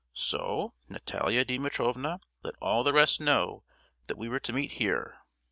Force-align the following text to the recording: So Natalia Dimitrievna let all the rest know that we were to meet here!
So 0.15 0.73
Natalia 0.89 1.45
Dimitrievna 1.45 2.21
let 2.41 2.55
all 2.59 2.83
the 2.83 2.91
rest 2.91 3.21
know 3.21 3.63
that 4.07 4.17
we 4.17 4.29
were 4.29 4.39
to 4.39 4.51
meet 4.51 4.71
here! 4.71 5.19